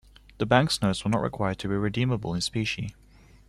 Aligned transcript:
The 0.39 0.47
Bank's 0.47 0.81
notes 0.81 1.05
were 1.05 1.11
not 1.11 1.21
required 1.21 1.59
to 1.59 1.67
be 1.67 1.75
redeemable 1.75 2.33
in 2.33 2.41
specie. 2.41 2.95